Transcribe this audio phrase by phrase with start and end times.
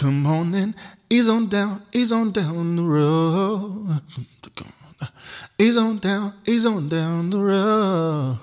[0.00, 0.74] Come on and
[1.10, 4.00] ease on down, ease on down the road.
[5.58, 8.38] Ease on down, ease on down the road.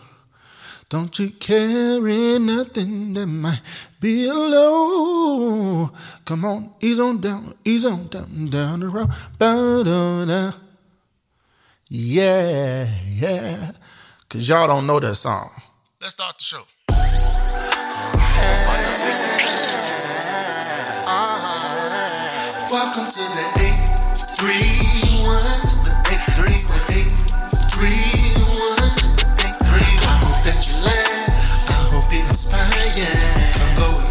[0.88, 3.59] Don't you carry nothing that might
[3.99, 5.89] be alone.
[6.25, 9.10] Come on, ease on down, ease on down, down the road.
[9.39, 10.51] Ba-da-da.
[11.89, 12.85] Yeah,
[13.15, 13.71] yeah.
[14.29, 15.49] Cause y'all don't know that song.
[15.99, 16.63] Let's start the show.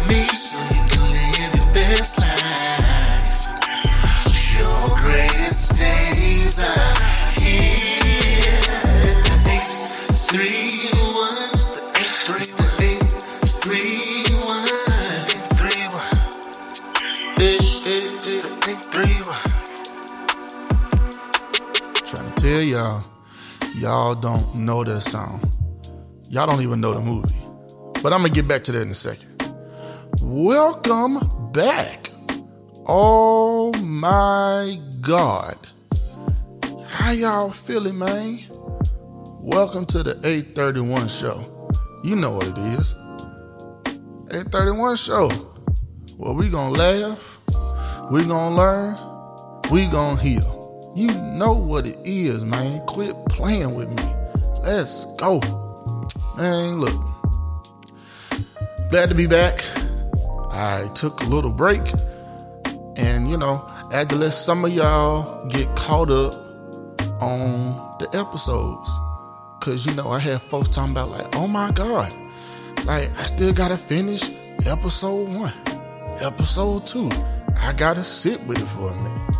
[0.07, 3.47] Me so you can live your best life.
[4.57, 6.95] Your greatest days are
[7.39, 8.57] here.
[9.03, 9.11] The
[10.31, 11.57] 831.
[12.39, 14.67] It's the 831.
[17.37, 18.75] Hey, hey, hey,
[22.05, 23.03] Trying to tell y'all,
[23.75, 25.41] y'all don't know that song.
[26.29, 27.33] Y'all don't even know the movie.
[28.01, 29.36] But I'm gonna get back to that in a second.
[30.21, 32.09] Welcome back.
[32.85, 35.57] Oh my God.
[36.87, 38.39] How y'all feeling, man?
[39.41, 41.43] Welcome to the 831 show.
[42.03, 42.95] You know what it is.
[44.31, 45.31] 831 show.
[46.17, 47.39] Well, we gonna laugh,
[48.11, 48.95] we gonna learn,
[49.71, 50.93] we gonna heal.
[50.95, 52.85] You know what it is, man.
[52.87, 54.03] Quit playing with me.
[54.63, 55.39] Let's go.
[56.37, 56.99] Man, look.
[58.89, 59.59] Glad to be back.
[60.57, 61.81] I took a little break.
[62.97, 66.33] And, you know, I had to let some of y'all get caught up
[67.21, 68.89] on the episodes.
[69.61, 72.11] Cause you know, I had folks talking about like, oh my God.
[72.85, 74.23] Like, I still gotta finish
[74.65, 75.53] episode one,
[76.23, 77.11] episode two.
[77.57, 79.35] I gotta sit with it for a minute.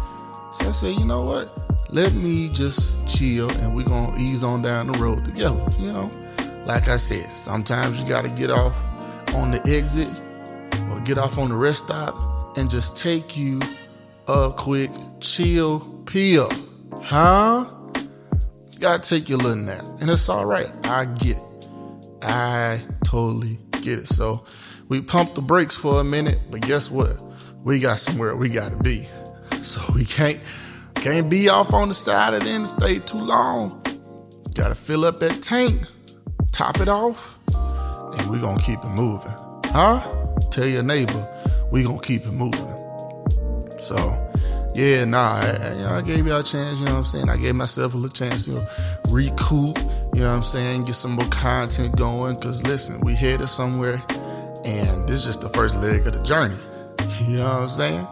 [0.51, 1.51] So I said, you know what?
[1.89, 5.65] Let me just chill and we're gonna ease on down the road together.
[5.79, 6.11] You know,
[6.65, 8.83] like I said, sometimes you gotta get off
[9.33, 10.09] on the exit
[10.89, 13.61] or get off on the rest stop and just take you
[14.27, 14.89] a quick
[15.19, 16.51] chill pill.
[17.01, 17.65] Huh?
[18.71, 19.83] You gotta take your little nap.
[20.01, 20.69] And it's alright.
[20.85, 21.69] I get it.
[22.21, 24.07] I totally get it.
[24.07, 24.45] So
[24.89, 27.17] we pumped the brakes for a minute, but guess what?
[27.63, 29.05] We got somewhere we gotta be.
[29.61, 30.39] So we can't
[30.95, 33.81] can't be off on the side of the interstate too long.
[34.53, 35.81] Gotta fill up that tank,
[36.51, 39.31] top it off, and we gonna keep it moving.
[39.65, 40.16] Huh?
[40.57, 41.27] Tell your neighbor
[41.69, 42.65] we gonna keep it moving.
[43.77, 43.95] So
[44.73, 47.29] yeah, nah, I, I gave y'all a chance, you know what I'm saying?
[47.29, 48.67] I gave myself a little chance to
[49.07, 49.77] recoup,
[50.15, 50.85] you know what I'm saying?
[50.85, 52.37] Get some more content going.
[52.37, 54.01] Cause listen, we headed somewhere
[54.65, 56.57] and this is just the first leg of the journey.
[57.29, 58.07] You know what I'm saying?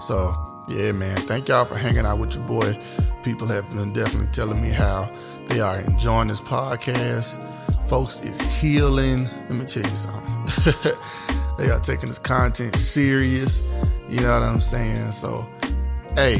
[0.00, 0.34] So
[0.68, 1.18] yeah, man.
[1.18, 2.76] Thank y'all for hanging out with your boy.
[3.22, 5.08] People have been definitely telling me how
[5.46, 7.38] they are enjoying this podcast.
[7.88, 9.26] Folks, it's healing.
[9.48, 10.92] Let me tell you something.
[11.58, 13.68] they are taking this content serious.
[14.08, 15.12] You know what I'm saying?
[15.12, 15.46] So,
[16.16, 16.34] hey,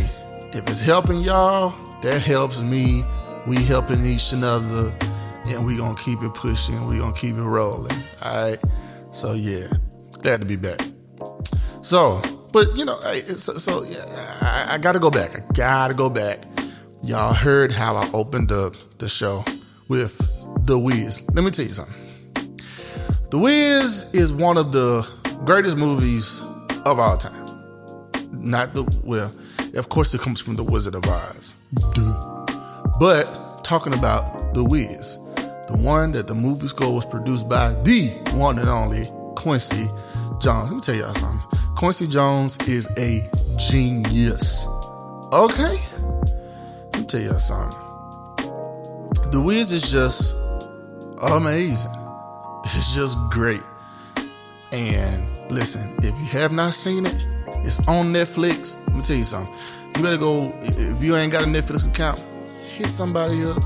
[0.52, 3.04] if it's helping y'all, that helps me.
[3.46, 4.92] We helping each another,
[5.46, 6.86] and we gonna keep it pushing.
[6.88, 7.96] We gonna keep it rolling.
[8.22, 8.58] All right.
[9.12, 9.68] So yeah,
[10.22, 10.80] glad to be back.
[11.82, 12.20] So
[12.56, 14.02] but you know, hey, so, so yeah,
[14.40, 15.36] I, I, gotta go back.
[15.36, 16.38] I gotta go back.
[17.02, 19.44] Y'all heard how I opened up the show
[19.88, 20.16] with
[20.64, 21.28] The Wiz.
[21.34, 22.05] Let me tell you something.
[23.36, 25.06] The Wiz is one of the
[25.44, 26.40] greatest movies
[26.86, 27.46] of all time.
[28.32, 29.30] Not the well,
[29.74, 31.70] of course, it comes from The Wizard of Oz.
[31.92, 32.46] Duh.
[32.98, 35.18] But talking about The Wiz,
[35.68, 39.04] the one that the movie score was produced by the one and only
[39.34, 39.84] Quincy
[40.40, 40.70] Jones.
[40.70, 41.58] Let me tell y'all something.
[41.76, 43.20] Quincy Jones is a
[43.58, 44.66] genius.
[45.34, 45.76] Okay?
[46.94, 47.78] Let me tell y'all something.
[49.30, 50.34] The Wiz is just
[51.22, 52.05] amazing.
[52.74, 53.62] It's just great.
[54.72, 55.22] And
[55.52, 57.14] listen, if you have not seen it,
[57.58, 58.84] it's on Netflix.
[58.88, 59.54] Let me tell you something.
[59.94, 62.18] You better go, if you ain't got a Netflix account,
[62.68, 63.62] hit somebody up.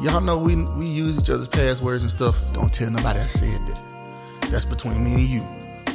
[0.00, 2.40] Y'all know we we use each other's passwords and stuff.
[2.52, 3.82] Don't tell nobody I said that.
[4.50, 5.42] That's between me and you.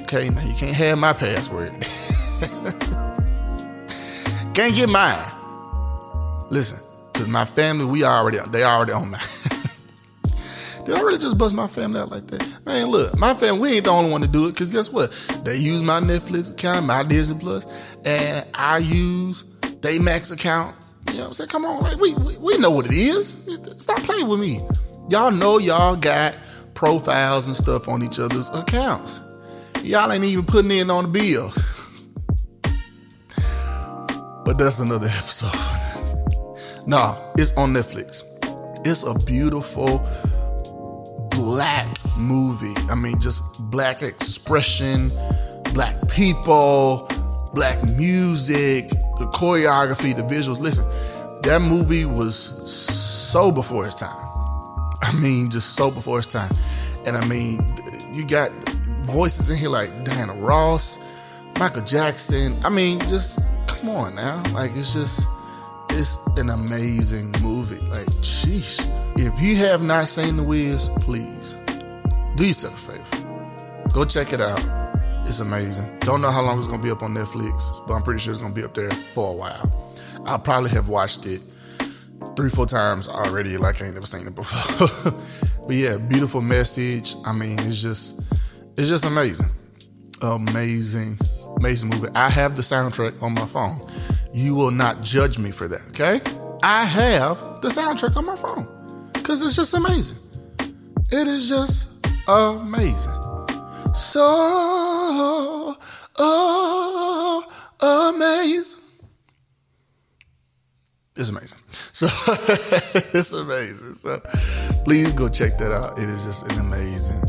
[0.02, 1.72] Okay, now you can't have my password.
[4.54, 5.32] can't get mine.
[6.50, 6.80] Listen,
[7.14, 9.22] cause my family, we already they already on mine.
[10.92, 12.66] I really just bust my family out like that?
[12.66, 14.56] Man, look, my family, we ain't the only one to do it.
[14.56, 15.12] Cause guess what?
[15.44, 17.66] They use my Netflix account, my Disney Plus,
[18.06, 19.44] and I use
[19.82, 20.76] they Max account.
[21.08, 21.50] You know what I'm saying?
[21.50, 23.48] Come on, like we, we we know what it is.
[23.78, 24.62] Stop playing with me.
[25.10, 26.38] Y'all know y'all got
[26.74, 29.20] profiles and stuff on each other's accounts.
[29.82, 31.52] Y'all ain't even putting in on the bill.
[34.44, 35.54] But that's another episode.
[36.88, 38.24] nah, it's on Netflix.
[38.86, 40.00] It's a beautiful
[41.32, 41.88] black
[42.18, 42.74] movie.
[42.90, 45.10] I mean, just black expression,
[45.74, 47.08] black people,
[47.54, 50.60] black music, the choreography, the visuals.
[50.60, 50.86] Listen,
[51.44, 54.10] that movie was so before its time.
[55.02, 56.52] I mean, just so before its time.
[57.06, 57.60] And I mean,
[58.14, 58.52] you got
[59.02, 61.00] voices in here like Diana Ross,
[61.58, 62.56] Michael Jackson.
[62.64, 64.44] I mean, just come on now.
[64.54, 65.28] Like, it's just,
[65.90, 67.32] it's an amazing
[67.72, 67.88] movie.
[67.88, 68.86] Like, sheesh.
[69.18, 71.56] If you have not seen The Wiz, please
[72.36, 73.90] do yourself a favor.
[73.94, 74.60] Go check it out.
[75.26, 76.00] It's amazing.
[76.00, 78.42] Don't know how long it's gonna be up on Netflix, but I'm pretty sure it's
[78.42, 79.96] gonna be up there for a while.
[80.26, 81.42] I probably have watched it
[82.36, 83.58] three, four times already.
[83.58, 85.12] Like I ain't never seen it before.
[85.68, 87.16] but yeah, beautiful message.
[87.26, 88.34] I mean, it's just,
[88.78, 89.50] it's just amazing,
[90.22, 91.18] amazing,
[91.58, 92.10] amazing movie.
[92.16, 93.86] I have the soundtrack on my phone.
[94.34, 96.22] You will not judge me for that, okay?
[96.64, 98.68] I have the soundtrack on my phone
[99.14, 100.18] because it's just amazing.
[101.12, 103.14] It is just amazing.
[103.94, 105.78] So
[106.18, 107.46] oh,
[108.16, 108.80] amazing.
[111.16, 111.60] It's amazing.
[111.70, 112.08] So
[113.14, 113.94] it's amazing.
[113.94, 114.20] So
[114.84, 116.00] please go check that out.
[116.00, 117.22] It is just an amazing,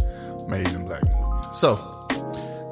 [0.46, 1.48] amazing black movie.
[1.52, 2.08] So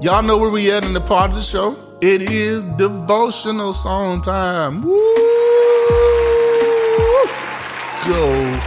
[0.01, 1.77] y'all know where we at in the part of the show.
[2.01, 4.81] It is devotional song time.
[4.81, 5.60] Woo!
[8.07, 8.59] Go,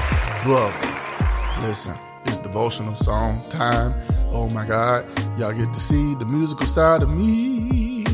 [0.44, 1.64] Bubba.
[1.64, 1.96] Listen,
[2.26, 3.96] it's devotional song time.
[4.30, 5.06] Oh my God,
[5.40, 8.06] y'all get to see the musical side of me.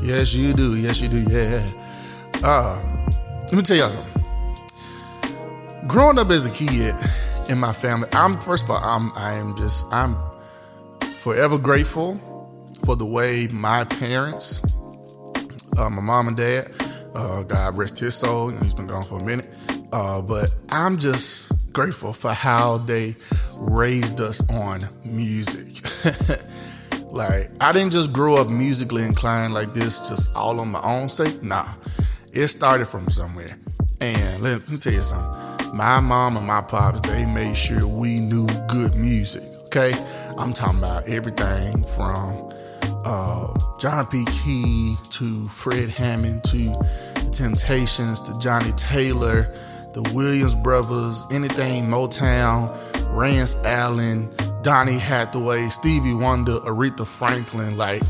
[0.00, 0.76] Yes, you do.
[0.76, 1.22] Yes, you do.
[1.30, 1.62] Yeah.
[2.42, 2.80] Uh,
[3.42, 4.24] let me tell y'all something.
[5.86, 6.94] Growing up as a kid
[7.50, 10.16] in my family, I'm first of all, I'm I am just I'm
[11.16, 12.16] forever grateful
[12.86, 14.64] for the way my parents,
[15.76, 16.70] uh, my mom and dad,
[17.14, 19.50] uh, God rest his soul, he's been gone for a minute.
[19.92, 23.16] Uh, but I'm just grateful for how they
[23.56, 25.84] raised us on music.
[27.12, 31.08] like I didn't just grow up musically inclined like this, just all on my own
[31.08, 31.42] sake.
[31.42, 31.68] Nah,
[32.32, 33.58] it started from somewhere.
[34.00, 35.76] And let me tell you something.
[35.76, 39.42] My mom and my pops, they made sure we knew good music.
[39.66, 39.92] Okay?
[40.36, 42.50] I'm talking about everything from
[43.04, 44.24] uh, John P.
[44.26, 46.58] Kee to Fred Hammond to
[47.14, 49.52] the Temptations to Johnnie Taylor,
[49.92, 52.70] the Williams brothers, anything Motown,
[53.14, 54.30] Rance Allen,
[54.62, 57.76] Donny Hathaway, Stevie Wonder, Aretha Franklin.
[57.76, 58.02] Like,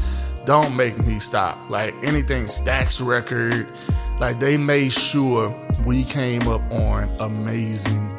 [0.45, 1.59] don't make me stop.
[1.71, 3.69] Like anything Stax record,
[4.21, 5.55] like they made sure
[5.87, 8.17] we came up on amazing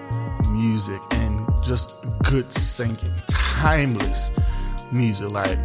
[0.52, 4.38] music and just good singing, timeless
[4.92, 5.30] music.
[5.30, 5.60] Like,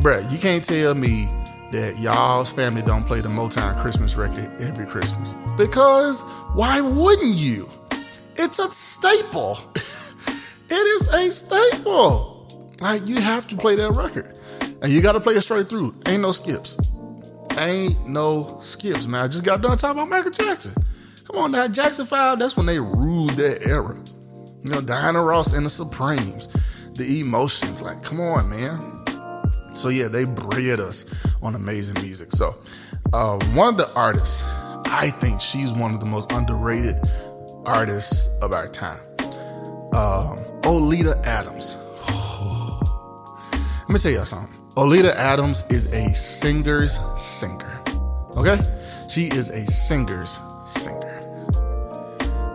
[0.00, 1.28] bruh, you can't tell me
[1.72, 5.34] that y'all's family don't play the Motown Christmas record every Christmas.
[5.56, 6.22] Because
[6.54, 7.68] why wouldn't you?
[8.36, 9.56] It's a staple.
[10.70, 12.68] it is a staple.
[12.80, 14.36] Like you have to play that record.
[14.82, 15.94] And you gotta play it straight through.
[16.06, 16.76] Ain't no skips.
[17.58, 19.24] Ain't no skips, man.
[19.24, 20.82] I just got done talking about Michael Jackson.
[21.26, 23.96] Come on now, Jackson 5, that's when they ruled that era.
[24.64, 26.48] You know, Diana Ross and the Supremes,
[26.94, 28.91] the emotions, like, come on, man.
[29.72, 32.30] So yeah, they bred us on amazing music.
[32.32, 32.54] So
[33.12, 34.42] uh, one of the artists,
[34.86, 36.96] I think she's one of the most underrated
[37.66, 39.00] artists of our time.
[39.94, 41.76] Um, Oleta Adams.
[43.52, 44.58] Let me tell y'all something.
[44.76, 47.80] Oleta Adams is a singer's singer.
[48.36, 48.58] Okay?
[49.08, 50.98] She is a singer's singer.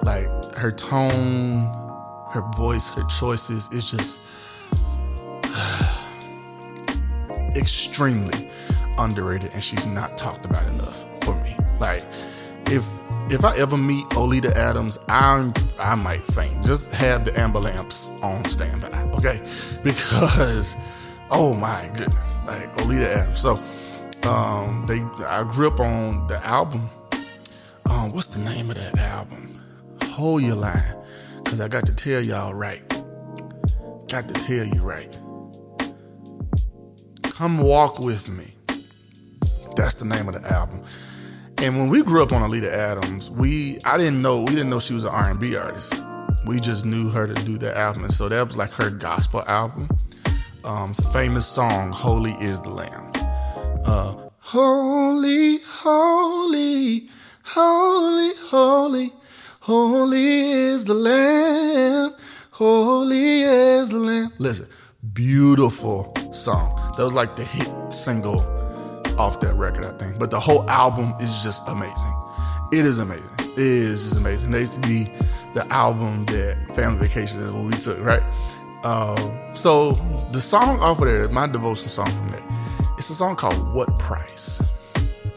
[0.03, 1.65] Like her tone,
[2.31, 4.21] her voice, her choices is just
[7.57, 8.49] extremely
[8.97, 11.55] underrated and she's not talked about enough for me.
[11.79, 12.03] Like
[12.67, 12.85] if
[13.29, 16.63] if I ever meet Oleta Adams, I'm I might faint.
[16.63, 19.39] Just have the amber lamps on standby, okay?
[19.83, 20.75] Because
[21.29, 23.39] oh my goodness, like Oleta Adams.
[23.39, 23.55] So
[24.29, 26.87] um, they I grew up on the album.
[27.89, 29.47] Um, what's the name of that album?
[30.03, 30.95] Hold your line,
[31.45, 32.81] cause I got to tell y'all right.
[34.07, 35.17] Got to tell you right.
[37.37, 38.55] Come walk with me.
[39.75, 40.81] That's the name of the album.
[41.59, 44.79] And when we grew up on Oleta Adams, we I didn't know we didn't know
[44.79, 45.95] she was an R&B artist.
[46.47, 49.43] We just knew her to do the album, and so that was like her gospel
[49.47, 49.89] album
[50.67, 53.11] um, famous song, Holy is the Lamb.
[53.85, 57.07] Uh, holy, holy,
[57.45, 59.11] holy, holy,
[59.61, 62.13] holy is the Lamb.
[62.51, 64.29] Holy is the Lamb.
[64.39, 64.67] Listen,
[65.13, 66.86] beautiful song.
[66.97, 68.41] That was like the hit single
[69.19, 70.17] off that record, I think.
[70.17, 72.13] But the whole album is just amazing.
[72.71, 73.31] It is amazing.
[73.39, 74.49] It is just amazing.
[74.49, 75.11] They used to be
[75.53, 78.23] the album that Family Vacation is what we took, right?
[78.83, 79.91] Uh, so
[80.31, 82.43] the song off of there, my devotion song from there,
[82.97, 84.93] it's a song called What Price.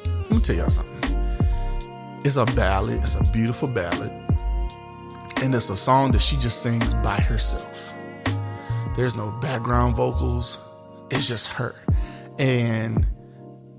[0.06, 1.18] Let me tell y'all something.
[2.24, 4.12] It's a ballad, it's a beautiful ballad,
[5.42, 7.92] and it's a song that she just sings by herself.
[8.96, 10.69] There's no background vocals,
[11.10, 11.74] it's just her.
[12.38, 13.06] And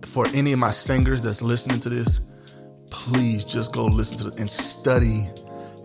[0.03, 2.19] for any of my singers that's listening to this,
[2.89, 5.27] please just go listen to it and study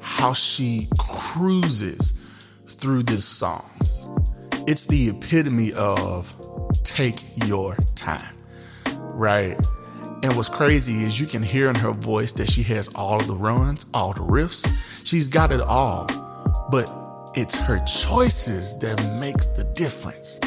[0.01, 2.13] how she cruises
[2.67, 3.65] through this song.
[4.67, 6.35] It's the epitome of
[6.83, 8.35] take your time,
[8.85, 9.57] right?
[10.23, 13.35] And what's crazy is you can hear in her voice that she has all the
[13.35, 14.67] runs, all the riffs.
[15.07, 16.07] She's got it all,
[16.71, 16.91] but
[17.35, 20.41] it's her choices that makes the difference.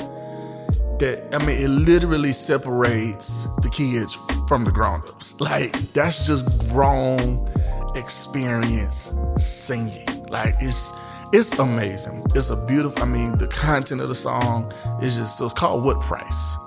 [0.99, 5.39] That I mean, it literally separates the kids from the grown-ups.
[5.49, 7.47] Like that's just grown
[7.95, 10.25] experience singing.
[10.27, 10.93] Like it's
[11.31, 12.25] it's amazing.
[12.35, 13.01] It's a beautiful.
[13.01, 15.45] I mean, the content of the song is just so.
[15.45, 16.57] It's called What Price.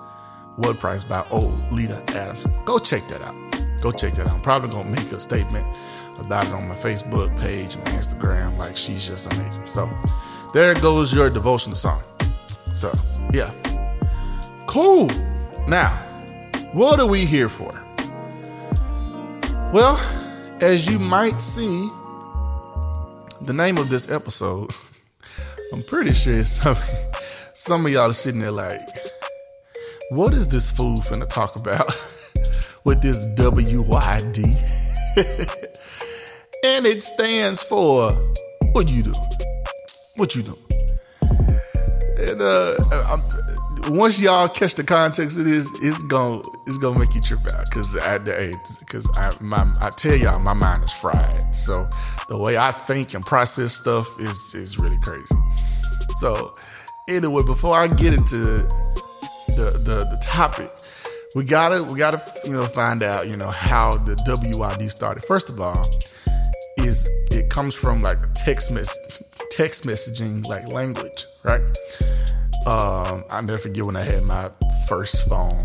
[0.57, 2.47] What Price by Old Lita Adams.
[2.65, 3.35] Go check that out.
[3.83, 4.35] Go check that out.
[4.35, 5.67] I'm probably gonna make a statement
[6.19, 8.57] about it on my Facebook page and my Instagram.
[8.57, 9.67] Like she's just amazing.
[9.67, 9.89] So
[10.55, 12.01] there goes your devotional song.
[12.75, 12.93] So
[13.33, 13.51] yeah,
[14.73, 15.07] cool.
[15.69, 15.91] Now,
[16.73, 17.79] what are we here for?
[19.71, 20.01] Well,
[20.63, 21.91] as you might see,
[23.43, 24.71] the name of this episode,
[25.75, 26.75] I'm pretty sure some
[27.55, 28.81] some of y'all are sitting there like
[30.11, 31.87] what is this fool finna talk about
[32.85, 34.45] with this WYD?
[36.65, 38.11] and it stands for
[38.73, 39.15] what you do?
[40.17, 40.59] What you do?
[41.21, 42.75] And uh,
[43.11, 43.23] I'm,
[43.89, 47.65] once y'all catch the context of this, it's gonna it's gonna make you trip out
[47.67, 51.55] because at the because I my I tell y'all my mind is fried.
[51.55, 51.87] So
[52.29, 55.35] the way I think and process stuff is is really crazy.
[56.21, 56.55] So
[57.09, 58.37] anyway, before I get into
[59.57, 60.71] the, the, the topic,
[61.35, 65.25] we gotta we gotta you know find out you know how the WID started.
[65.25, 65.91] First of all,
[66.79, 71.61] is it comes from like text mess text messaging like language, right?
[72.67, 74.51] Um, I never forget when I had my
[74.89, 75.65] first phone,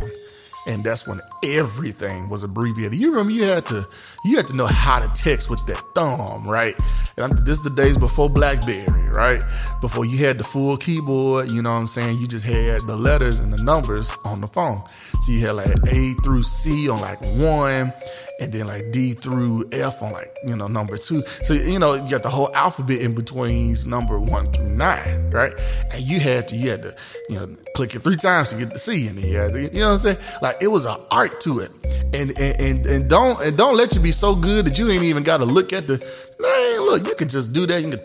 [0.67, 2.97] and that's when everything was abbreviated.
[2.99, 3.85] You remember you had to
[4.25, 6.73] you had to know how to text with that thumb, right?
[7.19, 9.41] And this is the days before BlackBerry, right?
[9.81, 12.19] Before you had the full keyboard, you know what I'm saying?
[12.19, 14.83] You just had the letters and the numbers on the phone.
[15.21, 17.91] So you had like A through C on like one,
[18.39, 21.21] and then like D through F on like, you know, number two.
[21.21, 25.53] So, you know, you got the whole alphabet in between number one through nine, right?
[25.91, 26.95] And you had to, you had to,
[27.29, 29.57] you know, click it three times to get the C in there.
[29.57, 30.17] You, you know what I'm saying?
[30.43, 31.71] Like it was an art to it.
[32.13, 35.03] And, and, and, and don't, and don't let you be so good that you ain't
[35.03, 35.97] even got to look at the,
[36.39, 37.81] man, look, you could just do that.
[37.81, 37.99] You can,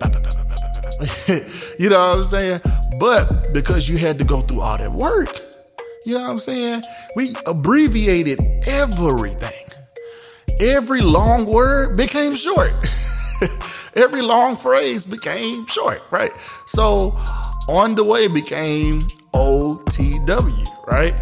[1.79, 2.61] you know what I'm saying?
[2.99, 5.29] But because you had to go through all that work,
[6.05, 6.83] you know what I'm saying?
[7.17, 9.79] We abbreviated everything.
[10.61, 12.71] Every long word became short.
[13.95, 16.31] Every long phrase became short, right?
[16.67, 17.11] So
[17.69, 21.21] on the way became OTW, right?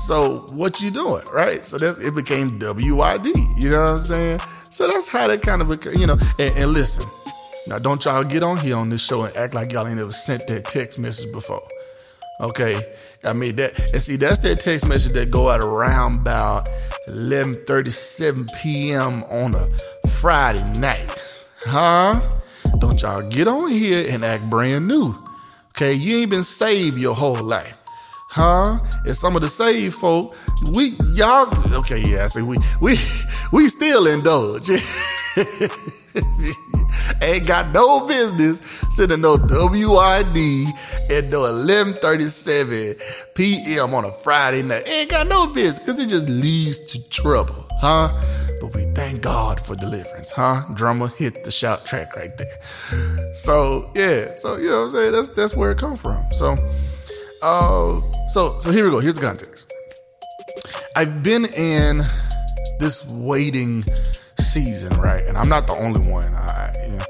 [0.00, 1.64] So what you doing, right?
[1.64, 3.26] So that's it became WYD.
[3.58, 4.40] You know what I'm saying?
[4.70, 6.18] So that's how that kind of you know.
[6.38, 7.06] And, and listen,
[7.66, 10.12] now don't y'all get on here on this show and act like y'all ain't ever
[10.12, 11.62] sent that text message before.
[12.40, 12.80] Okay,
[13.24, 16.68] I mean that, and see that's that text message that go out around about
[17.08, 19.24] 11:37 p.m.
[19.24, 21.08] on a Friday night,
[21.66, 22.20] huh?
[22.78, 25.16] Don't y'all get on here and act brand new.
[25.70, 27.76] Okay, you ain't been saved your whole life,
[28.30, 28.78] huh?
[29.04, 32.96] And some of the saved folk, we y'all, okay, yeah, I say we we
[33.52, 34.70] we still indulge.
[37.22, 38.60] ain't got no business
[38.90, 40.66] sending no WID
[41.10, 43.94] at no 11:37 p.m.
[43.94, 44.88] on a Friday night.
[44.88, 48.08] Ain't got no business because it just leads to trouble, huh?
[48.60, 50.62] But we thank God for deliverance, huh?
[50.74, 53.32] Drummer hit the shout track right there.
[53.32, 55.12] So yeah, so you know what I'm saying?
[55.12, 56.24] That's that's where it come from.
[56.32, 56.52] So
[57.42, 59.00] uh so so here we go.
[59.00, 59.67] Here's the context.
[60.98, 61.98] I've been in
[62.80, 63.84] this waiting
[64.36, 65.22] season, right?
[65.28, 66.34] And I'm not the only one.
[66.34, 67.04] I, you know,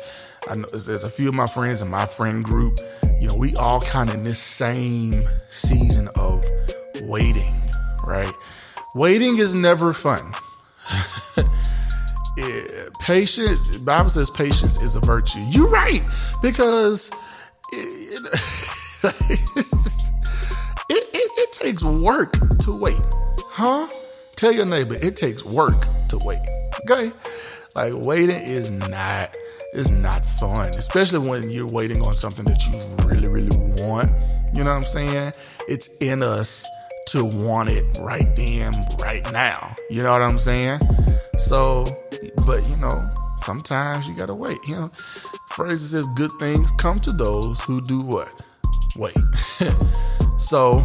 [0.50, 2.80] I know there's a few of my friends in my friend group.
[3.18, 6.44] You know, we all kind of in this same season of
[7.00, 7.54] waiting,
[8.06, 8.30] right?
[8.94, 10.34] Waiting is never fun.
[12.36, 15.40] yeah, patience, Bible says patience is a virtue.
[15.48, 16.02] You're right,
[16.42, 17.10] because
[17.72, 18.20] it,
[20.90, 23.00] it, it, it takes work to wait,
[23.58, 23.88] huh?
[24.36, 26.38] Tell your neighbor it takes work to wait.
[26.84, 27.10] Okay?
[27.74, 29.34] Like waiting is not
[29.72, 34.10] it's not fun, especially when you're waiting on something that you really, really want.
[34.54, 35.32] You know what I'm saying?
[35.68, 36.66] It's in us
[37.08, 39.74] to want it right then, right now.
[39.90, 40.80] You know what I'm saying?
[41.36, 41.84] So,
[42.46, 43.04] but you know,
[43.36, 44.58] sometimes you gotta wait.
[44.68, 44.90] You know,
[45.48, 48.30] phrase says, "Good things come to those who do what?
[48.96, 49.18] Wait."
[50.38, 50.80] so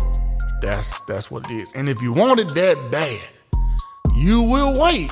[0.64, 1.76] that's that's what it is.
[1.76, 3.62] And if you want it that bad,
[4.16, 5.12] you will wait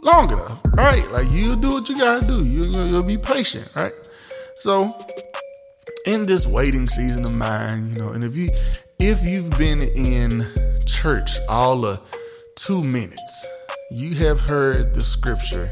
[0.00, 1.06] long enough, right?
[1.10, 2.44] Like you do what you gotta do.
[2.44, 3.92] You, you you'll be patient, right?
[4.56, 4.96] So
[6.06, 8.48] in this waiting season of mine, you know, and if you
[8.98, 10.46] if you've been in
[10.86, 12.00] church all of
[12.54, 13.46] two minutes,
[13.90, 15.68] you have heard the scripture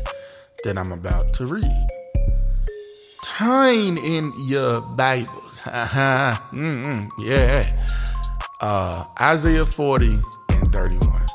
[0.64, 1.86] that I'm about to read.
[3.22, 5.60] Turn in your Bibles.
[5.60, 6.48] Ha.
[6.52, 7.08] Mm-hmm.
[7.22, 8.09] Yeah.
[8.62, 10.06] Uh, Isaiah 40
[10.50, 11.26] and 31.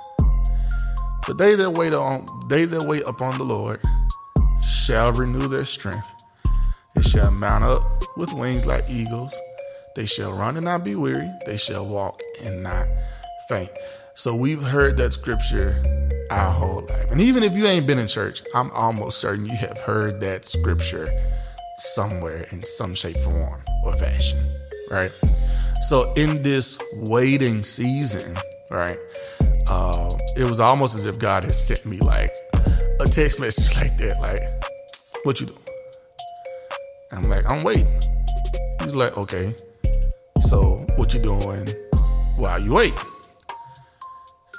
[1.26, 3.82] But they that wait on they that wait upon the Lord
[4.62, 6.08] shall renew their strength.
[6.96, 7.82] They shall mount up
[8.16, 9.36] with wings like eagles.
[9.96, 11.28] They shall run and not be weary.
[11.48, 12.86] They shall walk and not
[13.50, 13.72] faint.
[14.14, 15.84] So we've heard that scripture
[16.30, 17.12] our whole life.
[17.12, 20.46] And even if you ain't been in church, I'm almost certain you have heard that
[20.46, 21.10] scripture
[21.78, 24.40] somewhere in some shape, form, or fashion.
[24.92, 25.12] Right?
[25.82, 28.36] So in this waiting season,
[28.70, 28.98] right?
[29.68, 32.34] uh, it was almost as if God had sent me like
[33.02, 34.40] a text message like that, like,
[35.24, 35.60] what you doing?
[37.12, 37.88] I'm like, I'm waiting.
[38.82, 39.54] He's like, okay.
[40.42, 41.70] So what you doing
[42.38, 42.94] while you wait?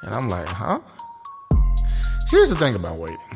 [0.03, 0.81] And I'm like, huh?
[2.31, 3.17] Here's the thing about waiting.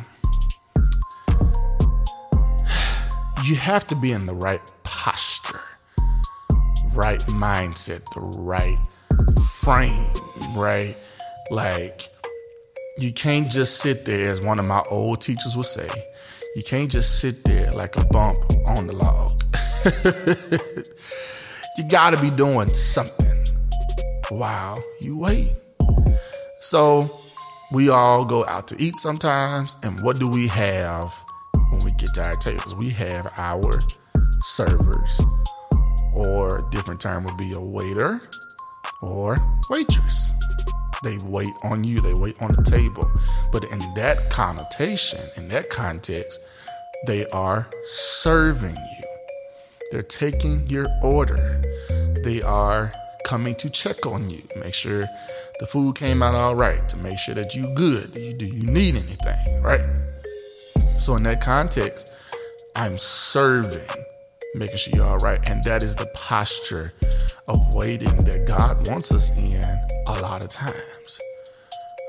[3.44, 4.60] You have to be in the right
[6.94, 8.76] right mindset, the right
[9.62, 10.94] frame, right?
[11.50, 12.02] Like,
[12.98, 15.88] you can't just sit there, as one of my old teachers would say,
[16.56, 19.42] you can't just sit there like a bump on the log.
[21.78, 23.46] you gotta be doing something
[24.28, 25.52] while you wait.
[26.60, 27.10] So,
[27.72, 31.14] we all go out to eat sometimes, and what do we have
[31.70, 32.74] when we get to our tables?
[32.74, 33.80] We have our
[34.40, 35.20] servers,
[36.14, 38.20] or different term would be a waiter
[39.02, 39.36] or
[39.68, 40.32] waitress.
[41.02, 43.10] They wait on you, they wait on the table.
[43.52, 46.40] But in that connotation, in that context,
[47.06, 49.16] they are serving you.
[49.90, 51.62] They're taking your order.
[52.22, 52.92] They are
[53.24, 55.06] coming to check on you, make sure
[55.58, 58.12] the food came out all right, to make sure that you're good.
[58.12, 59.80] Do you, do you need anything, right?
[60.98, 62.12] So in that context,
[62.74, 63.88] I'm serving,
[64.54, 65.40] making sure you're all right.
[65.48, 66.92] And that is the posture
[67.48, 69.64] of waiting that God wants us in
[70.06, 71.20] a lot of times,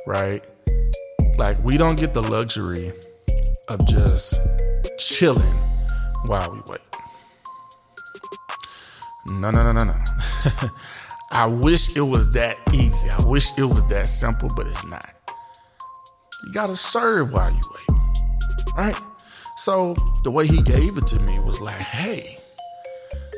[0.06, 0.45] right?
[1.38, 2.91] Like, we don't get the luxury
[3.69, 4.38] of just
[4.99, 5.58] chilling
[6.25, 6.80] while we wait.
[9.27, 9.93] No, no, no, no, no.
[11.32, 13.10] I wish it was that easy.
[13.10, 15.06] I wish it was that simple, but it's not.
[16.43, 17.99] You gotta serve while you wait,
[18.75, 19.11] right?
[19.62, 19.93] So
[20.24, 22.39] the way he gave it to me was like, hey,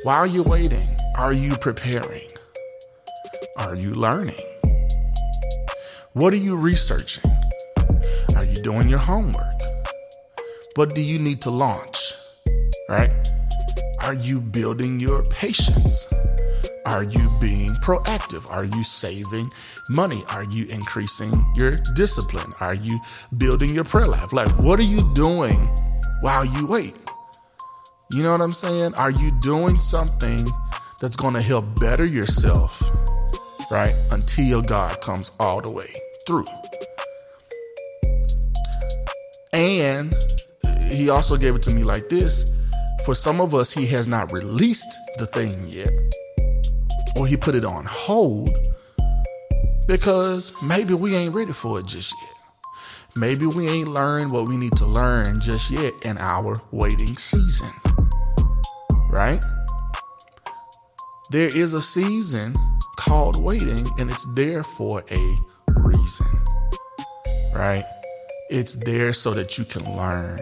[0.03, 2.29] while you're waiting, are you preparing?
[3.57, 4.39] Are you learning?
[6.13, 7.29] What are you researching?
[8.37, 9.59] Are you doing your homework?
[10.75, 12.13] What do you need to launch?
[12.87, 13.11] Right?
[13.99, 16.07] Are you building your patience?
[16.85, 18.49] Are you being proactive?
[18.49, 19.49] Are you saving
[19.89, 20.23] money?
[20.29, 22.53] Are you increasing your discipline?
[22.61, 23.01] Are you
[23.35, 24.31] building your prayer life?
[24.31, 25.67] Like, what are you doing
[26.23, 26.97] while you wait?
[28.11, 28.93] You know what I'm saying?
[28.95, 30.47] Are you doing something
[31.01, 32.81] that's going to help better yourself,
[33.69, 33.93] right?
[34.09, 35.91] Until God comes all the way
[36.25, 36.45] through.
[39.51, 40.15] And
[40.89, 42.65] he also gave it to me like this
[43.05, 45.91] for some of us, he has not released the thing yet,
[47.17, 48.49] or he put it on hold
[49.87, 52.42] because maybe we ain't ready for it just yet.
[53.15, 57.69] Maybe we ain't learned what we need to learn just yet in our waiting season.
[59.09, 59.39] Right?
[61.31, 62.53] There is a season
[62.97, 65.35] called waiting, and it's there for a
[65.75, 66.27] reason,
[67.53, 67.83] right?
[68.49, 70.41] It's there so that you can learn.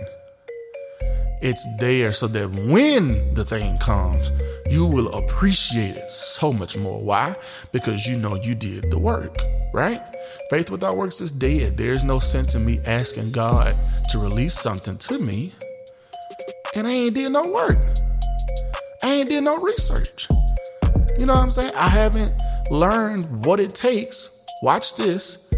[1.42, 4.32] It's there so that when the thing comes,
[4.70, 7.04] you will appreciate it so much more.
[7.04, 7.36] Why?
[7.72, 9.38] Because you know you did the work,
[9.74, 10.02] right?
[10.50, 11.78] Faith without works is dead.
[11.78, 13.76] There's no sense in me asking God
[14.10, 15.54] to release something to me,
[16.76, 17.78] and I ain't did no work.
[19.04, 20.28] I ain't did no research.
[21.17, 21.74] You know what I'm saying?
[21.76, 22.34] I haven't
[22.70, 25.54] learned what it takes, watch this,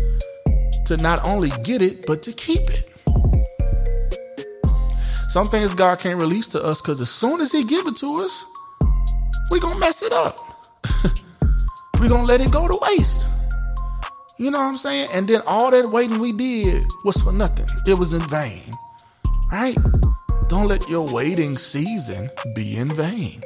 [0.85, 2.89] to not only get it, but to keep it.
[5.29, 8.21] Some things God can't release to us because as soon as He give it to
[8.21, 8.45] us,
[9.49, 10.37] we gonna mess it up.
[11.99, 13.32] we gonna let it go to waste.
[14.37, 15.09] You know what I'm saying?
[15.13, 17.67] And then all that waiting we did was for nothing.
[17.85, 18.71] It was in vain.
[19.51, 19.77] Right?
[20.47, 23.41] Don't let your waiting season be in vain.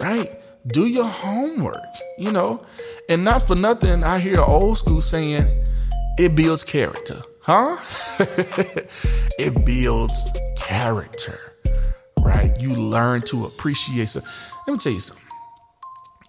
[0.00, 0.28] Right?
[0.66, 1.84] Do your homework,
[2.18, 2.64] you know?
[3.08, 5.46] And not for nothing, I hear old school saying
[6.18, 7.20] it builds character.
[7.42, 7.76] Huh?
[9.38, 11.38] it builds character,
[12.18, 12.50] right?
[12.60, 14.08] You learn to appreciate.
[14.08, 14.20] So,
[14.66, 15.24] let me tell you something.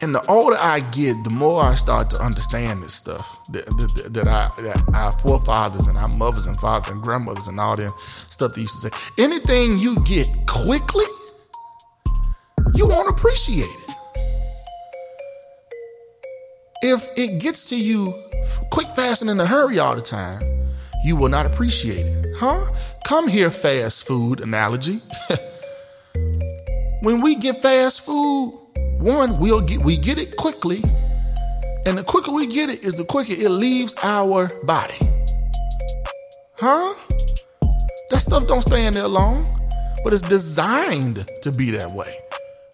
[0.02, 4.14] And the older I get, the more I start to understand this stuff that, that,
[4.14, 7.92] that, I, that our forefathers and our mothers and fathers and grandmothers and all them
[7.98, 9.24] stuff they used to say.
[9.24, 11.06] Anything you get quickly,
[12.74, 13.96] you won't appreciate it.
[16.82, 18.14] If it gets to you
[18.72, 20.42] quick, fast, and in a hurry all the time,
[21.04, 22.36] you will not appreciate it.
[22.38, 22.72] Huh?
[23.06, 25.00] Come here, fast food analogy.
[27.02, 28.65] when we get fast food,
[29.06, 30.82] one, we'll get we get it quickly,
[31.86, 34.96] and the quicker we get it is the quicker it leaves our body.
[36.58, 36.96] Huh?
[38.10, 39.48] That stuff don't stay in there long,
[40.04, 42.12] but it's designed to be that way.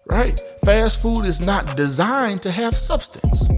[0.06, 0.40] Right?
[0.64, 3.50] Fast food is not designed to have substance.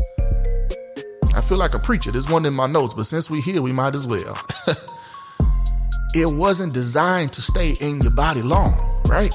[1.34, 2.10] I feel like a preacher.
[2.10, 4.36] There's one in my notes, but since we're here, we might as well.
[6.14, 8.74] it wasn't designed to stay in your body long,
[9.06, 9.32] right?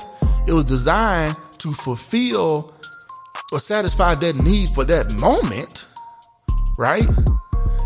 [0.47, 2.73] It was designed to fulfill
[3.51, 5.85] or satisfy that need for that moment,
[6.77, 7.07] right?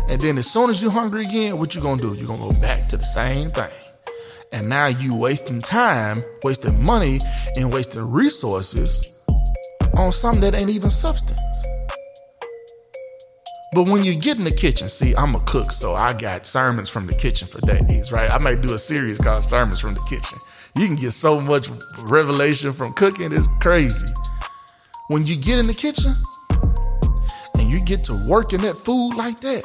[0.08, 2.14] And then as soon as you're hungry again, what you gonna do?
[2.14, 3.70] You're gonna go back to the same thing.
[4.52, 7.20] And now you wasting time, wasting money,
[7.56, 9.24] and wasting resources
[9.96, 11.40] on something that ain't even substance.
[13.74, 16.88] But when you get in the kitchen, see, I'm a cook, so I got sermons
[16.88, 18.30] from the kitchen for days, right?
[18.30, 20.38] I might do a series called Sermons from the Kitchen.
[20.76, 21.68] You can get so much
[22.02, 24.06] revelation from cooking, it's crazy.
[25.08, 26.14] When you get in the kitchen
[27.58, 29.62] and you get to work in that food like that,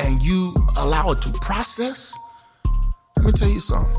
[0.00, 2.14] and you allow it to process,
[3.16, 3.96] let me tell you something.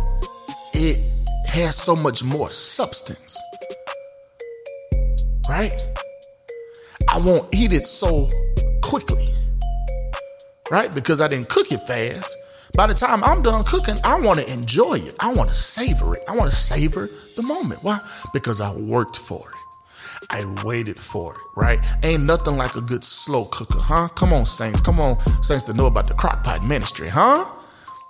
[0.75, 0.99] It
[1.47, 3.41] has so much more substance,
[5.49, 5.73] right?
[7.09, 8.29] I won't eat it so
[8.83, 9.27] quickly,
[10.69, 10.93] right?
[10.93, 12.37] Because I didn't cook it fast.
[12.75, 15.15] By the time I'm done cooking, I want to enjoy it.
[15.19, 16.21] I want to savor it.
[16.29, 17.83] I want to savor the moment.
[17.83, 17.99] Why?
[18.33, 19.55] Because I worked for it.
[20.31, 21.79] I waited for it, right?
[22.03, 24.09] Ain't nothing like a good slow cooker, huh?
[24.09, 24.81] Come on, saints.
[24.81, 27.45] Come on, saints to know about the crock pot ministry, huh?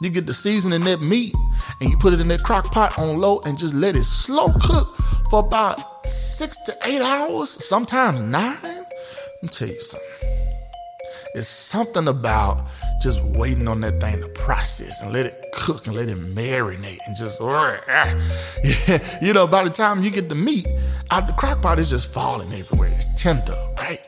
[0.02, 1.34] You get the seasoning in that meat
[1.82, 4.48] and you put it in that crock pot on low and just let it slow
[4.62, 4.96] cook
[5.30, 8.56] for about six to eight hours, sometimes nine.
[8.64, 10.08] Let me tell you something.
[11.36, 12.64] It's something about
[13.02, 16.98] just waiting on that thing to process and let it cook and let it marinate
[17.08, 17.40] and just,
[19.22, 20.68] you know, by the time you get the meat
[21.12, 22.90] out the crock pot, it's just falling everywhere.
[22.90, 24.00] It's tender, right?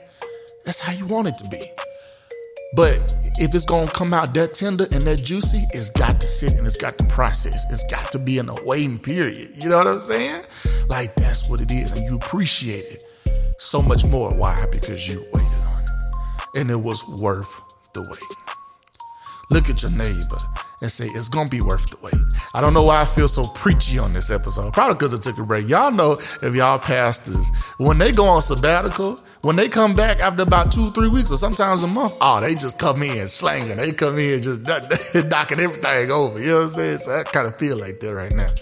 [0.66, 1.64] That's how you want it to be.
[2.74, 3.00] But
[3.38, 6.66] if it's gonna come out that tender and that juicy, it's got to sit and
[6.66, 7.70] it's got to process.
[7.72, 9.50] It's got to be in a waiting period.
[9.56, 10.44] You know what I'm saying?
[10.88, 13.04] Like that's what it is, and you appreciate it
[13.58, 14.34] so much more.
[14.34, 14.66] Why?
[14.72, 17.62] Because you waited on it, and it was worth
[17.94, 18.52] the wait.
[19.52, 20.38] Look at your neighbor
[20.80, 22.16] and say it's gonna be worth the wait.
[22.54, 24.72] I don't know why I feel so preachy on this episode.
[24.72, 25.68] Probably because I took a break.
[25.68, 30.44] Y'all know if y'all pastors, when they go on sabbatical, when they come back after
[30.44, 33.76] about two, three weeks, or sometimes a month, oh, they just come in slanging.
[33.76, 34.62] They come in just
[35.30, 36.40] knocking everything over.
[36.40, 36.98] You know what I'm saying?
[37.00, 38.54] So I kind of feel like that right now.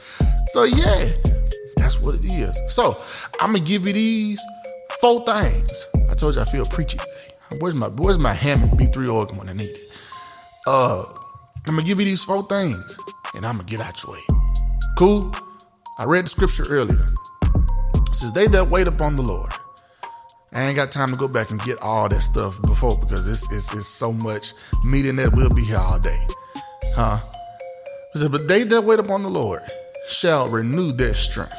[0.48, 1.06] So yeah,
[1.78, 2.60] that's what it is.
[2.68, 2.98] So
[3.40, 4.44] I'm gonna give you these
[5.00, 5.86] four things.
[6.10, 7.60] I told you I feel preachy today.
[7.60, 9.89] Where's my Where's my Hammond B3 organ when I need it?
[10.68, 11.06] Uh,
[11.68, 12.98] I'm gonna give you these four things,
[13.36, 14.22] and I'm gonna get out your way.
[14.98, 15.34] Cool.
[15.98, 17.06] I read the scripture earlier.
[17.96, 19.52] It says, "They that wait upon the Lord."
[20.52, 23.52] I ain't got time to go back and get all that stuff before because it's
[23.52, 26.28] it's, it's so much meeting that we'll be here all day,
[26.96, 27.20] huh?
[28.16, 29.62] It said, "But they that wait upon the Lord
[30.08, 31.54] shall renew their strength."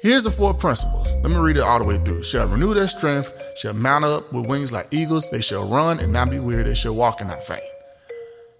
[0.00, 1.12] Here's the four principles.
[1.24, 2.22] Let me read it all the way through.
[2.22, 5.28] Shall renew their strength, shall mount up with wings like eagles.
[5.28, 6.62] They shall run and not be weary.
[6.62, 7.64] They shall walk and not faint.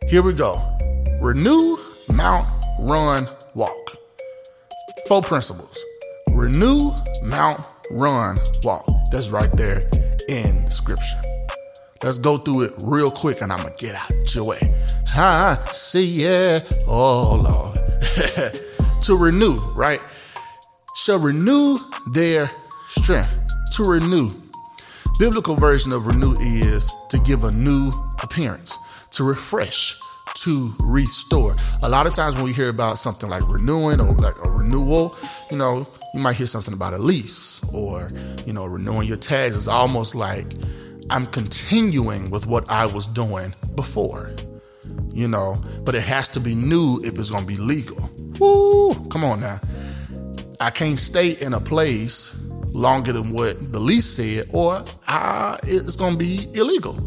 [0.09, 0.61] Here we go.
[1.21, 1.79] Renew,
[2.13, 2.49] mount,
[2.81, 3.93] run, walk.
[5.07, 5.85] Four principles.
[6.33, 6.91] Renew,
[7.23, 7.61] mount,
[7.93, 8.85] run, walk.
[9.13, 9.83] That's right there
[10.29, 11.23] in the scripture.
[12.03, 14.59] Let's go through it real quick and I'm to get out your way.
[15.15, 16.61] I see yeah.
[16.89, 17.75] Oh, Lord.
[19.03, 20.01] to renew, right?
[20.99, 22.51] Shall renew their
[22.87, 23.37] strength.
[23.77, 24.31] To renew.
[25.21, 29.97] Biblical version of renew is to give a new appearance to refresh,
[30.43, 31.55] to restore.
[31.83, 35.17] A lot of times when we hear about something like renewing or like a renewal,
[35.53, 38.11] you know, you might hear something about a lease or,
[38.45, 39.57] you know, renewing your tags.
[39.57, 40.47] is almost like
[41.11, 44.33] I'm continuing with what I was doing before,
[45.11, 48.11] you know, but it has to be new if it's going to be legal.
[48.41, 49.61] Woo, come on now.
[50.61, 55.97] I can't stay in a place longer than what the lease said, or I, it's
[55.97, 56.99] going to be illegal.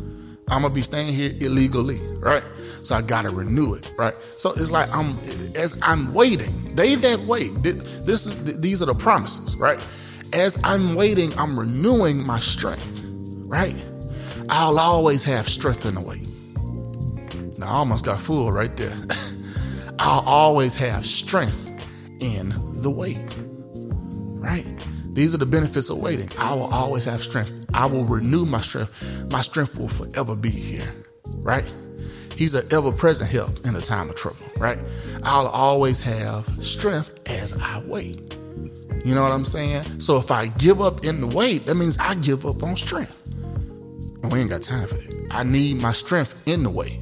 [0.52, 2.44] I'm gonna be staying here illegally, right?
[2.84, 4.14] So I gotta renew it, right?
[4.14, 5.12] So it's like I'm
[5.56, 6.76] as I'm waiting.
[6.76, 7.52] They that wait.
[7.64, 9.80] This is these are the promises, right?
[10.34, 13.02] As I'm waiting, I'm renewing my strength,
[13.48, 13.82] right?
[14.50, 16.28] I'll always have strength in the wait.
[17.60, 18.94] Now I almost got fooled right there.
[20.00, 21.70] I'll always have strength
[22.20, 22.50] in
[22.82, 23.18] the wait,
[24.42, 24.66] right?
[25.14, 26.28] These are the benefits of waiting.
[26.40, 27.66] I will always have strength.
[27.74, 29.30] I will renew my strength.
[29.30, 30.92] My strength will forever be here,
[31.38, 31.72] right?
[32.36, 34.78] He's an ever present help in a time of trouble, right?
[35.24, 38.36] I'll always have strength as I wait.
[39.06, 40.00] You know what I'm saying?
[40.00, 43.28] So if I give up in the wait, that means I give up on strength.
[44.24, 45.28] And we ain't got time for that.
[45.32, 46.98] I need my strength in the wait.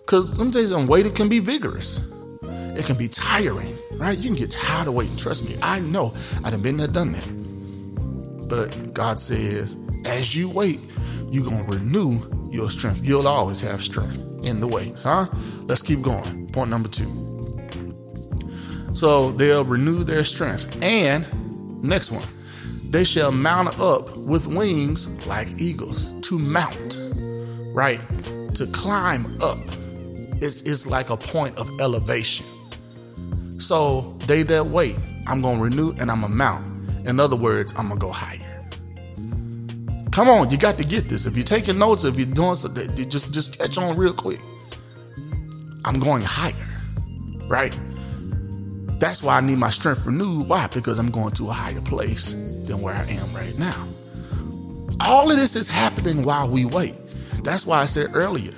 [0.00, 2.12] Because let me tell you something, waiting can be vigorous.
[2.42, 4.18] It can be tiring, right?
[4.18, 5.16] You can get tired of waiting.
[5.16, 6.12] Trust me, I know.
[6.44, 8.48] I'd have been there, done that.
[8.48, 10.80] But God says, as you wait,
[11.28, 12.18] you're going to renew
[12.50, 13.06] your strength.
[13.06, 15.26] You'll always have strength in the wait, huh?
[15.62, 16.48] Let's keep going.
[16.48, 17.06] Point number two.
[18.92, 20.82] So they'll renew their strength.
[20.82, 21.24] And
[21.82, 22.26] next one,
[22.90, 26.20] they shall mount up with wings like eagles.
[26.22, 26.98] To mount,
[27.72, 28.00] right?
[28.54, 29.58] To climb up.
[30.42, 32.46] It's, it's like a point of elevation.
[33.62, 37.06] So they that wait, I'm to renew and I'm to mount.
[37.06, 38.60] In other words, I'm to go higher.
[40.10, 41.26] Come on, you got to get this.
[41.26, 44.40] If you're taking notes, if you're doing something, just just catch on real quick.
[45.84, 46.52] I'm going higher,
[47.48, 47.76] right?
[48.98, 50.48] That's why I need my strength renewed.
[50.48, 50.68] Why?
[50.74, 52.32] Because I'm going to a higher place
[52.66, 53.88] than where I am right now.
[55.00, 56.98] All of this is happening while we wait.
[57.42, 58.52] That's why I said earlier,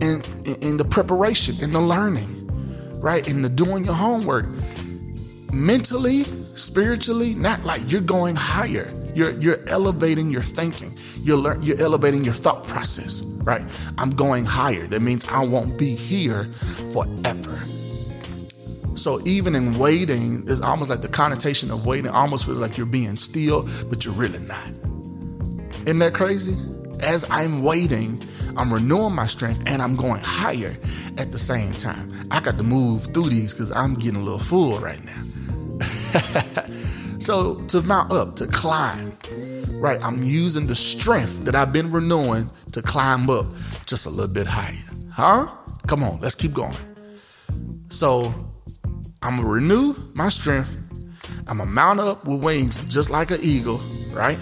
[0.00, 2.43] in, in, in the preparation, in the learning,
[3.04, 3.30] right?
[3.30, 4.46] In the doing your homework,
[5.52, 6.22] mentally,
[6.54, 8.90] spiritually, not like you're going higher.
[9.14, 10.90] You're you're elevating your thinking.
[11.22, 13.62] You're lear- you're elevating your thought process, right?
[13.98, 14.86] I'm going higher.
[14.86, 16.44] That means I won't be here
[16.94, 17.62] forever.
[18.94, 22.86] So even in waiting, it's almost like the connotation of waiting almost feels like you're
[22.86, 24.68] being still, but you're really not.
[25.86, 26.56] Isn't that crazy?
[27.02, 28.24] As I'm waiting,
[28.56, 30.74] I'm renewing my strength and I'm going higher
[31.18, 32.10] at the same time.
[32.30, 35.22] I got to move through these because I'm getting a little full right now.
[37.18, 39.12] so to mount up, to climb,
[39.72, 40.02] right?
[40.02, 43.46] I'm using the strength that I've been renewing to climb up
[43.86, 44.84] just a little bit higher.
[45.12, 45.50] Huh?
[45.86, 46.76] Come on, let's keep going.
[47.88, 48.32] So
[49.22, 50.76] I'm gonna renew my strength.
[51.46, 53.78] I'm gonna mount up with wings just like an eagle,
[54.12, 54.38] right?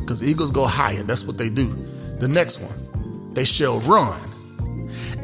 [0.00, 1.02] Because eagles go higher.
[1.02, 1.66] That's what they do.
[2.18, 2.72] The next one,
[3.34, 4.18] they shall run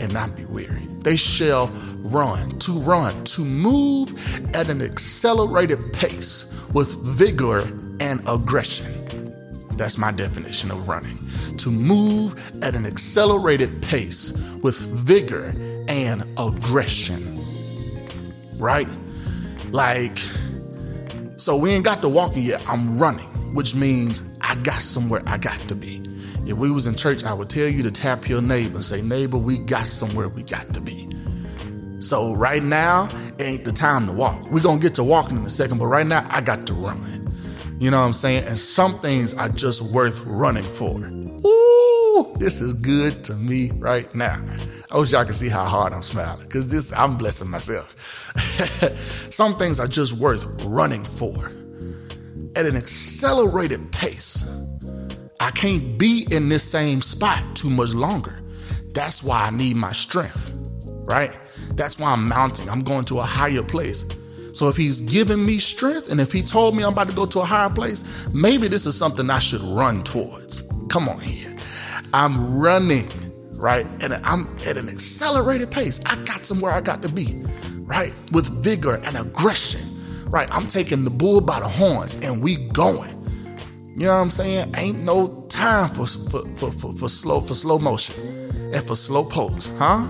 [0.00, 0.86] and not be weary.
[1.02, 1.68] They shall
[1.98, 7.60] run, to run, to move at an accelerated pace with vigor
[8.00, 8.86] and aggression.
[9.76, 11.16] That's my definition of running.
[11.58, 15.54] To move at an accelerated pace with vigor
[15.88, 17.22] and aggression.
[18.58, 18.88] Right?
[19.70, 20.18] Like,
[21.36, 22.62] so we ain't got to walking yet.
[22.68, 26.09] I'm running, which means I got somewhere I got to be.
[26.50, 29.02] If we was in church, I would tell you to tap your neighbor and say,
[29.02, 31.08] neighbor, we got somewhere we got to be.
[32.00, 33.08] So right now
[33.38, 34.50] ain't the time to walk.
[34.50, 36.98] We're gonna get to walking in a second, but right now I got to run.
[37.78, 38.48] You know what I'm saying?
[38.48, 40.98] And some things are just worth running for.
[40.98, 44.44] Ooh, this is good to me right now.
[44.90, 47.92] I wish y'all could see how hard I'm smiling because this I'm blessing myself.
[49.32, 51.46] some things are just worth running for
[52.58, 54.59] at an accelerated pace.
[55.40, 58.42] I can't be in this same spot too much longer.
[58.92, 60.52] That's why I need my strength,
[61.04, 61.34] right?
[61.74, 62.68] That's why I'm mounting.
[62.68, 64.04] I'm going to a higher place.
[64.52, 67.24] So if he's giving me strength and if he told me I'm about to go
[67.24, 70.70] to a higher place, maybe this is something I should run towards.
[70.90, 71.56] Come on here.
[72.12, 73.06] I'm running,
[73.52, 73.86] right?
[74.02, 76.04] And I'm at an accelerated pace.
[76.04, 77.42] I got somewhere I got to be,
[77.84, 78.12] right?
[78.32, 79.80] With vigor and aggression,
[80.30, 80.48] right?
[80.52, 83.19] I'm taking the bull by the horns and we going.
[84.00, 84.74] You know what I'm saying?
[84.78, 88.14] Ain't no time for for, for, for, for slow for slow motion
[88.72, 90.08] and for slow pokes, huh?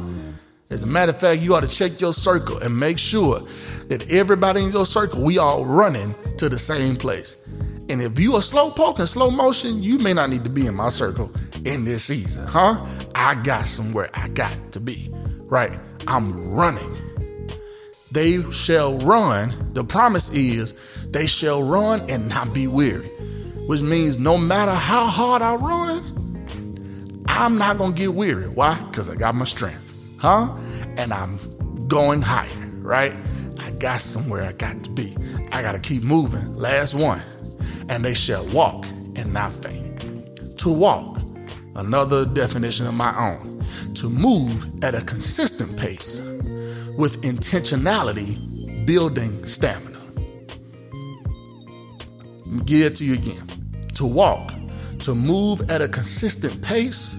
[0.70, 3.40] As a matter of fact, you ought to check your circle and make sure
[3.88, 7.48] that everybody in your circle, we all running to the same place.
[7.90, 10.76] And if you are slow poking, slow motion, you may not need to be in
[10.76, 11.28] my circle
[11.64, 12.86] in this season, huh?
[13.16, 15.08] I got somewhere I got to be,
[15.46, 15.76] right?
[16.06, 16.94] I'm running.
[18.12, 19.50] They shall run.
[19.72, 23.08] The promise is they shall run and not be weary,
[23.70, 26.02] which means no matter how hard I run,
[27.28, 28.48] I'm not going to get weary.
[28.48, 28.76] Why?
[28.90, 30.52] Because I got my strength, huh?
[30.98, 31.38] And I'm
[31.86, 33.12] going higher, right?
[33.60, 35.16] I got somewhere I got to be.
[35.52, 36.56] I got to keep moving.
[36.56, 37.22] Last one.
[37.88, 40.58] And they shall walk and not faint.
[40.58, 41.20] To walk,
[41.76, 43.62] another definition of my own.
[43.94, 46.18] To move at a consistent pace
[46.98, 50.00] with intentionality, building stamina.
[52.64, 53.49] Give it to you again.
[54.00, 54.54] To walk,
[55.00, 57.16] to move at a consistent pace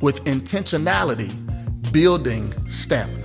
[0.00, 1.30] with intentionality,
[1.92, 3.22] building stamina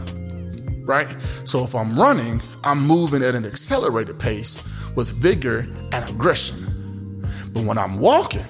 [0.88, 1.10] right?
[1.44, 6.66] So if I'm running, I'm moving at an accelerated pace with vigor and aggression.
[7.54, 8.46] But when I'm walking,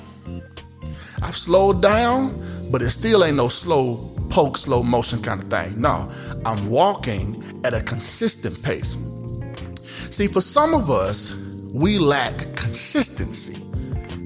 [1.23, 2.39] I've slowed down,
[2.71, 5.81] but it still ain't no slow poke, slow motion kind of thing.
[5.81, 6.11] No,
[6.45, 8.95] I'm walking at a consistent pace.
[10.15, 11.43] See, for some of us,
[11.73, 13.66] we lack consistency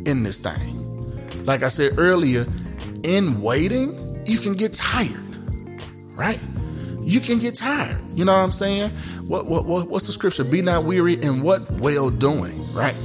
[0.05, 1.45] in this thing.
[1.45, 2.45] Like I said earlier,
[3.03, 5.35] in waiting, you can get tired,
[6.15, 6.41] right?
[7.01, 7.99] you can get tired.
[8.13, 8.89] You know what I'm saying?
[9.27, 10.43] What, what, what what's the scripture?
[10.43, 12.95] Be not weary in what well doing, right?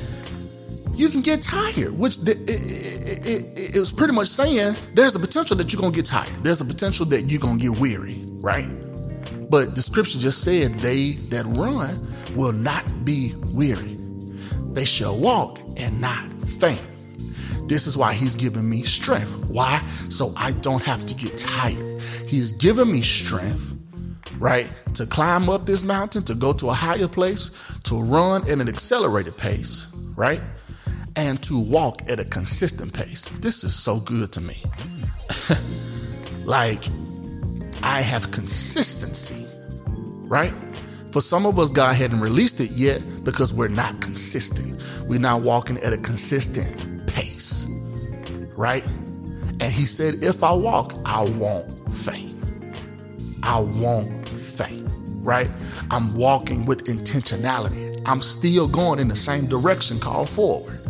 [0.95, 5.19] You can get tired, which it, it, it, it was pretty much saying there's the
[5.19, 6.29] potential that you're gonna get tired.
[6.43, 8.67] There's the potential that you're gonna get weary, right?
[9.51, 11.99] But the scripture just said they that run
[12.37, 13.96] will not be weary.
[14.77, 16.87] They shall walk and not faint.
[17.69, 19.51] This is why he's giving me strength.
[19.51, 19.79] Why?
[20.09, 22.01] So I don't have to get tired.
[22.29, 23.77] He's giving me strength
[24.39, 24.71] right?
[24.95, 28.69] To climb up this mountain, to go to a higher place, to run at an
[28.69, 30.41] accelerated pace, right?
[31.17, 33.25] And to walk at a consistent pace.
[33.41, 34.57] This is so good to me.
[36.45, 36.85] like,
[37.83, 39.47] I have consistency,
[40.29, 40.53] right?
[41.17, 45.09] For some of us, God hadn't released it yet because we're not consistent.
[45.09, 47.67] We're not walking at a consistent pace,
[48.55, 48.87] right?
[48.87, 52.37] And He said, if I walk, I won't faint.
[53.43, 54.87] I won't faint,
[55.23, 55.51] right?
[55.91, 57.99] I'm walking with intentionality.
[58.05, 60.83] I'm still going in the same direction called forward,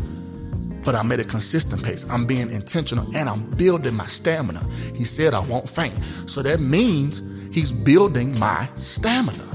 [0.85, 2.05] but I'm at a consistent pace.
[2.11, 4.65] I'm being intentional and I'm building my stamina.
[4.93, 5.95] He said I won't faint.
[6.29, 7.23] So that means
[7.55, 9.46] he's building my stamina,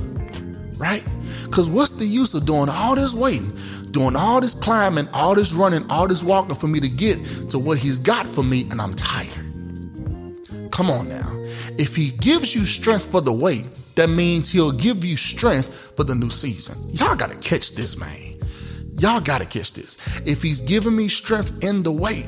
[0.81, 1.05] right?
[1.45, 3.53] Because what's the use of doing all this waiting,
[3.91, 7.59] doing all this climbing, all this running, all this walking for me to get to
[7.59, 10.71] what he's got for me and I'm tired?
[10.71, 11.29] Come on now.
[11.77, 16.03] If he gives you strength for the wait, that means he'll give you strength for
[16.03, 16.75] the new season.
[16.93, 18.39] Y'all got to catch this, man.
[18.97, 20.21] Y'all got to catch this.
[20.25, 22.27] If he's giving me strength in the wait,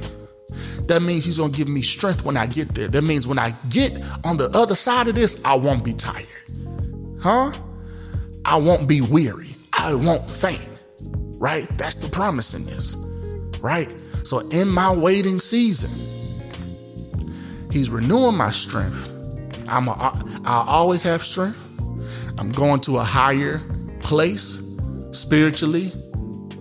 [0.87, 2.87] that means he's to give me strength when I get there.
[2.87, 6.25] That means when I get on the other side of this, I won't be tired.
[7.21, 7.51] Huh?
[8.45, 9.55] I won't be weary.
[9.73, 10.69] I won't faint.
[11.39, 11.67] Right?
[11.77, 12.95] That's the promise in this.
[13.61, 13.89] Right?
[14.23, 15.91] So in my waiting season,
[17.71, 19.13] he's renewing my strength
[19.67, 19.93] I'm a,
[20.45, 21.79] I always have strength.
[22.37, 23.61] I'm going to a higher
[24.01, 24.79] place
[25.11, 25.91] spiritually,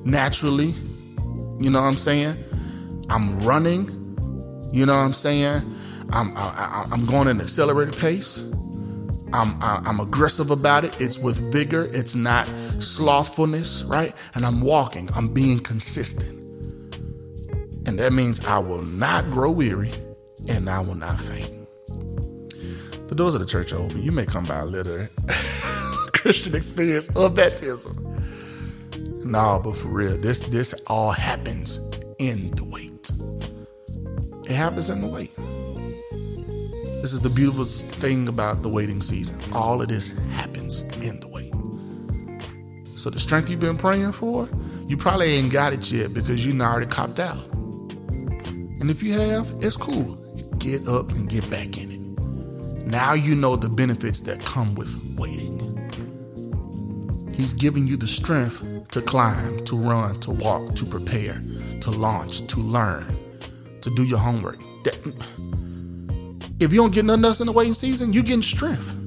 [0.04, 0.72] naturally.
[1.60, 2.36] You know what I'm saying?
[3.10, 3.86] I'm running.
[4.72, 5.62] You know what I'm saying?
[6.10, 8.54] I'm I, am going at an accelerated pace.
[9.32, 11.00] I'm I'm aggressive about it.
[11.00, 11.88] It's with vigor.
[11.92, 12.46] It's not
[12.78, 14.12] slothfulness, right?
[14.34, 15.08] And I'm walking.
[15.14, 16.38] I'm being consistent.
[17.86, 19.90] And that means I will not grow weary
[20.48, 21.50] and I will not faint.
[23.08, 24.02] The doors of the church are open.
[24.02, 25.06] You may come by a little
[26.14, 27.96] Christian experience of baptism.
[29.24, 31.78] No, but for real, this this all happens
[32.18, 33.12] in the wait.
[34.50, 35.30] It happens in the wait.
[37.02, 39.52] This is the beautiful thing about the waiting season.
[39.52, 41.50] All of this happens in the wait.
[42.96, 44.48] So the strength you've been praying for,
[44.86, 47.44] you probably ain't got it yet because you already copped out.
[47.48, 50.16] And if you have, it's cool.
[50.58, 52.86] Get up and get back in it.
[52.86, 55.58] Now you know the benefits that come with waiting.
[57.34, 58.62] He's giving you the strength
[58.92, 61.42] to climb, to run, to walk, to prepare,
[61.80, 63.12] to launch, to learn,
[63.80, 64.60] to do your homework.
[66.62, 68.98] If you don't get nothing else in the waiting season, you're getting strength.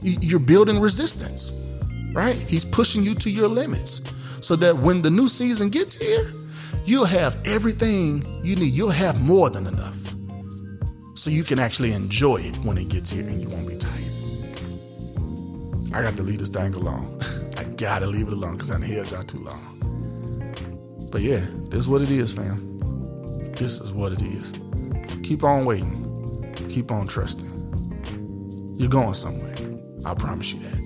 [0.00, 2.36] You're building resistance, right?
[2.36, 4.08] He's pushing you to your limits
[4.46, 6.30] so that when the new season gets here,
[6.84, 8.72] you'll have everything you need.
[8.72, 10.14] You'll have more than enough
[11.14, 13.94] so you can actually enjoy it when it gets here and you won't be tired.
[15.92, 17.18] I got to leave this thing alone.
[17.56, 21.08] I gotta leave it alone because I held y'all too long.
[21.10, 22.78] But yeah, this is what it is, fam.
[23.54, 24.52] This is what it is.
[25.26, 26.54] Keep on waiting.
[26.68, 27.50] Keep on trusting.
[28.76, 29.56] You're going somewhere.
[30.04, 30.76] I promise you that.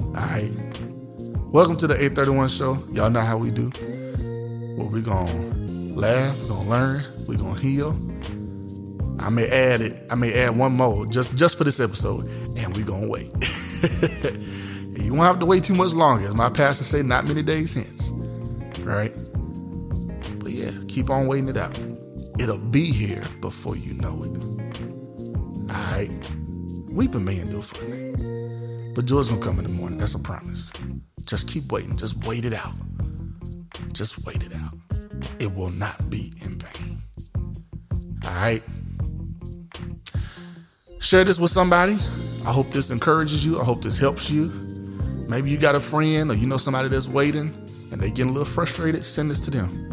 [0.00, 0.50] All right.
[1.52, 2.78] Welcome to the 831 show.
[2.92, 3.70] Y'all know how we do.
[4.78, 7.90] Well, we're going to laugh, we're going to learn, we're going to heal.
[9.20, 10.00] I may add it.
[10.10, 12.26] I may add one more just just for this episode,
[12.58, 13.30] and we're gonna wait.
[15.02, 17.72] you won't have to wait too much longer, as my pastor say, not many days
[17.72, 18.10] hence.
[18.80, 19.12] Right?
[20.40, 21.78] But yeah, keep on waiting it out.
[22.44, 24.36] It'll be here before you know it.
[25.72, 26.10] Alright.
[26.90, 28.94] Weeping may endure for a night.
[28.94, 29.96] But joy's gonna come in the morning.
[29.96, 30.70] That's a promise.
[31.24, 31.96] Just keep waiting.
[31.96, 32.74] Just wait it out.
[33.94, 34.74] Just wait it out.
[35.40, 36.98] It will not be in vain.
[38.22, 38.62] Alright.
[41.00, 41.94] Share this with somebody.
[42.44, 43.58] I hope this encourages you.
[43.58, 44.52] I hope this helps you.
[45.30, 47.50] Maybe you got a friend or you know somebody that's waiting
[47.90, 49.02] and they getting a little frustrated.
[49.02, 49.83] Send this to them.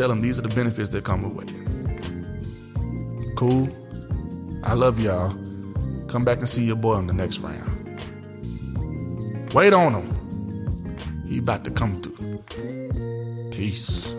[0.00, 1.62] Tell them these are the benefits that come with waiting.
[3.36, 3.68] Cool.
[4.64, 5.28] I love y'all.
[6.08, 8.00] Come back and see your boy on the next round.
[9.52, 11.26] Wait on him.
[11.28, 12.38] He about to come through.
[13.50, 14.14] Peace.